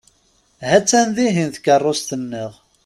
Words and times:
Ha-tt-an 0.69 1.09
dihin 1.15 1.49
tkeṛṛust-nneɣ. 1.55 2.51